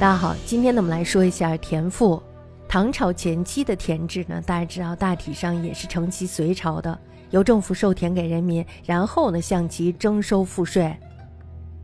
[0.00, 2.22] 大家好，今天呢我们来说一下田赋。
[2.66, 10.96] 唐朝前期的田制呢，大家知道大体上也是承袭隋朝的，由政府授田给人民，然后呢向其征收赋税。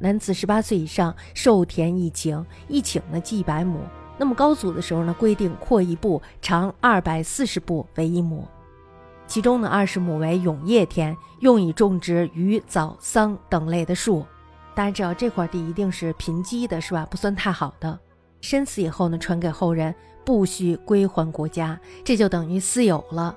[0.00, 3.78] 男子十八岁以上授田一顷，一顷呢计一百亩。
[4.18, 8.44] 那么高祖的时候呢，规定扩一步长二百四十步为一亩，
[9.28, 14.26] 其中呢二十亩为永业田，用以种植榆、枣、桑等类的树。
[14.80, 17.06] 大家知道这块地一定是贫瘠的，是吧？
[17.10, 17.98] 不算太好的。
[18.40, 19.94] 身死以后呢，传给后人，
[20.24, 23.36] 不需归还国家，这就等于私有了。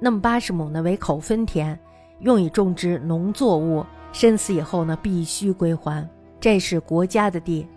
[0.00, 1.78] 那么八十亩呢为口分田，
[2.20, 3.84] 用以种植农作物。
[4.14, 6.08] 身死以后呢，必须归还，
[6.40, 7.68] 这是国家的地。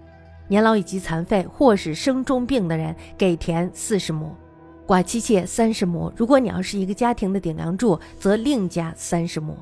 [0.47, 4.29] 年老以及残废或是生重病的人，给田四十亩；
[4.87, 6.09] 寡妻妾三十亩。
[6.15, 9.57] 如果你要是一个家庭的顶梁柱，则另加三十亩。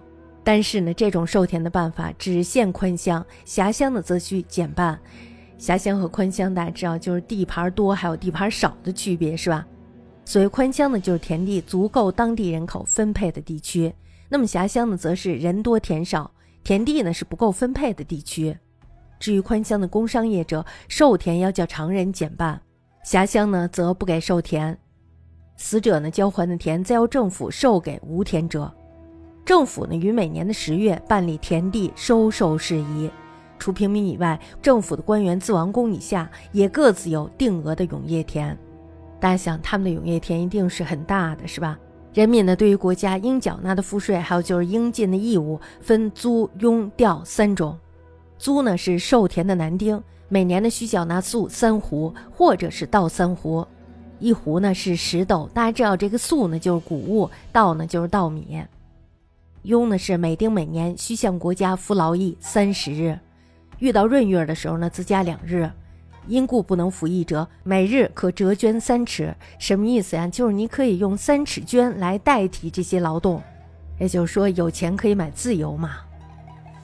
[0.52, 4.99] 但是呢，这种授田的办法只限宽乡，狭乡的则需减半。
[5.59, 9.64] 狭乡和宽乡大家知道，就是地盘多还有地盘少的区别，是吧？
[10.25, 13.94] 所谓宽乡呢，就是田地足够当地人口分配的地区；
[14.28, 16.31] 那么狭乡呢，则是人多田少，
[16.63, 18.58] 田地呢是不够分配的地区。
[19.19, 22.59] 至于宽乡的工商业者，授田要较常人减半；
[23.03, 24.75] 狭乡呢，则不给授田。
[25.58, 28.73] 死者呢交还的田，再由政府授给无田者。
[29.50, 33.09] 政府呢，于每年的十月办理田地收受事宜。
[33.58, 38.56] 除平民以外，政府的官员自王公以下也各自有定额的永业田。
[39.19, 41.80] 大家想，他们的永业田一定是很大的，是吧？
[42.14, 47.75] 人民呢，对于国家应缴纳的赋税，还有就是应尽的义务，分租、庸、调三种。
[48.38, 53.67] 租呢是授田的男丁，每年呢需缴纳粟三斛，或者是稻三斛。
[54.19, 55.50] 一斛呢是十斗。
[55.56, 58.61] 大家知道这个粟呢就是谷物，稻呢就是稻米。
[59.65, 63.19] 庸呢是每丁每年需向国家服劳役三十日，
[63.79, 65.69] 遇到闰月的时候呢，自加两日。
[66.27, 69.35] 因故不能服役者，每日可折捐三尺。
[69.57, 70.28] 什么意思呀？
[70.28, 73.41] 就是你可以用三尺绢来代替这些劳动，
[74.00, 75.97] 也就是说有钱可以买自由嘛。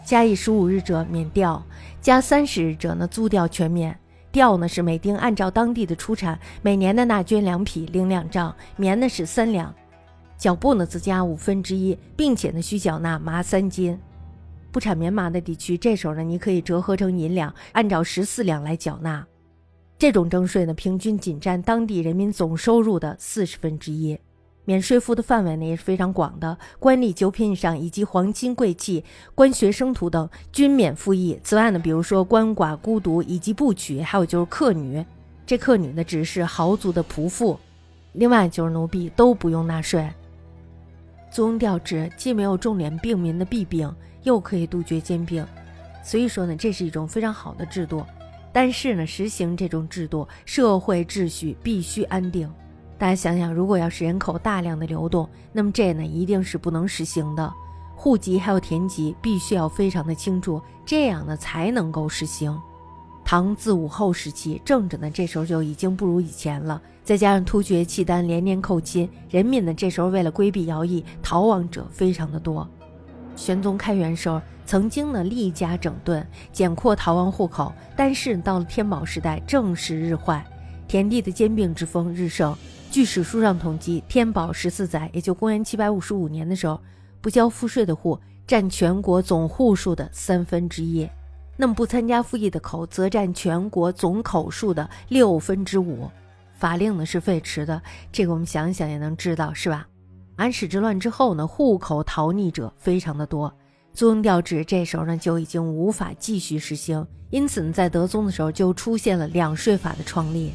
[0.03, 1.63] 加一十五日者免调，
[2.01, 3.95] 加三十日者呢租调全免。
[4.31, 9.71] 调呢是每丁按照当地的出产，每年的纳捐两匹零两丈，棉呢是三两。
[10.38, 13.97] 脚布呢，则加五分之一，并且呢，需缴纳麻三斤。
[14.72, 19.25] 不产棉麻的地区，这时候呢，你可以折合成银两，按照十四两来缴纳。
[19.97, 24.19] 这种征税呢，平均仅占当地人民总收入的四十分之一。
[24.66, 26.57] 免税赋的范围呢，也是非常广的。
[26.79, 31.40] 官吏九品以上以及皇亲贵戚、官学生徒等均免赋役。
[31.44, 35.06] 此外呢，比如说鳏寡孤独以及不娶，还有就是客女，
[35.45, 37.57] 这客女呢，只是豪族的仆妇。
[38.13, 40.09] 另外就是奴婢都不用纳税。
[41.35, 45.46] 租庸调制既没有重脸病民的弊病，又可以杜绝兼并，
[46.01, 48.06] 所以说呢，这是一种非常好的制度。
[48.53, 52.50] 但是呢，实行这种制度，社会秩序必须安定。
[52.97, 57.53] 大家想想，如果要是人口大量的流动，那么这呢一定是不能实行的。
[57.97, 62.57] 户籍还有田籍必须要非常的清楚，这样呢才能够实行。
[63.25, 72.69] 唐自武后时期，政治呢这时候就已经不如以前了，再加上突厥契丹连年寇侵，人民呢这时候为了规避徭役，逃亡者非常的多。
[73.36, 80.46] 玄宗开元时候，曾经呢力加整顿，减扩逃亡户口，但是到了天宝时代，政事日坏，
[80.88, 82.56] 田地的兼并之风日盛。
[82.92, 86.80] 据史书上统计，天宝十四载，也就公元七百五十五年的时候，
[87.22, 91.09] 不交赋税的户占全国总户数的三分之一。
[91.57, 96.09] 那么不参加复役的口，则占全国总口数的六分之五。
[96.57, 99.88] 法令呢是废弛的，这个我们想想也能知道，是吧？
[100.35, 103.53] 安史之乱之后呢，户口逃匿者非常的多，
[103.94, 110.51] 租庸调制这时候呢就已经无法继续实行，因此呢，在德宗的时候就出现了两税法的创立。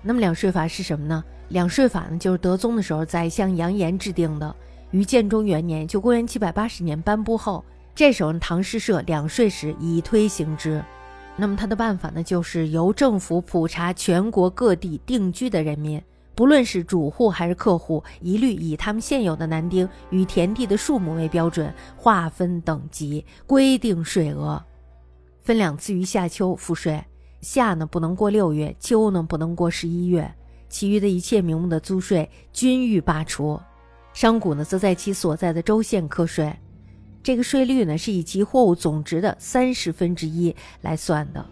[0.00, 1.22] 那么两税法是什么呢？
[1.48, 4.54] 两税法呢就是德宗的时候宰相杨炎制定的，
[4.90, 7.64] 于建中元年，就公元七百八十年颁布后。
[7.98, 10.80] 这时候，唐诗社两税时已推行之。
[11.34, 16.00] 那么他的办法呢，就是由政府普查全国各地定居的人民，
[16.36, 24.64] 不论是主户还是客户，一律以他们现有的男丁与田地的数目为标准，划分等级，规定税额，
[25.42, 27.04] 分两次于夏秋赋税。
[27.40, 30.32] 夏呢不能过六月，秋呢不能过十一月。
[30.68, 33.60] 其余的一切名目的租税均欲罢除。
[34.12, 36.56] 商贾呢，则在其所在的州县课税。
[37.28, 41.44] 这个税率呢，是以其货物总值的三十分之一来算的。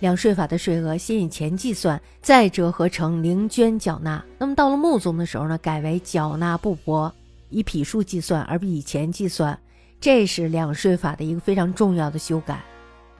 [0.00, 4.24] 两税法的税额先以钱计算，再折合成零捐缴纳。
[4.38, 7.12] 那么到了穆宗的时候呢，改为缴纳布帛，
[7.50, 9.58] 以匹数计算，而不以钱计算。
[10.00, 12.64] 这是两税法的一个非常重要的修改。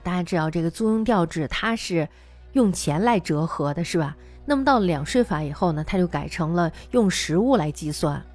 [0.01, 2.09] 大家知道，这个租庸调制它是
[2.53, 4.17] 用钱来折合的，是吧？
[4.47, 8.25] 那么到了两税法以后呢，它就改成了用实物来计算。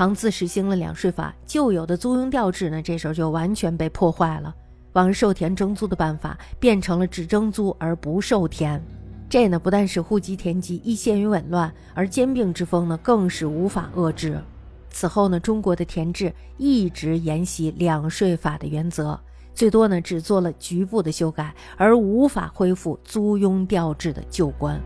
[0.00, 4.54] 唐自实行了两税法，旧有的租庸调制呢，这时候就完全被破坏了。
[4.94, 8.82] 往日授田征租的办法变成了只征租而不授田，
[9.28, 14.40] 这呢不但使户籍田籍易陷于紊乱，而兼并之风呢更是无法遏制。
[14.88, 19.20] 此后呢，中国的田制一直沿袭两税法的原则，
[19.52, 24.80] 最多呢只做了局部的修改，而无法恢复租庸调制的旧观。